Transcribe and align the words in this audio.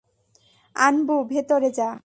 আনবু, 0.75 1.23
ভেতরে 1.23 1.69
যা। 1.71 1.91